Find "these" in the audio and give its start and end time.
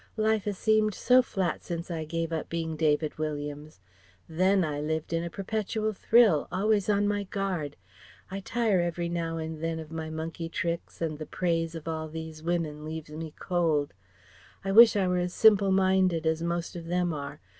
12.07-12.41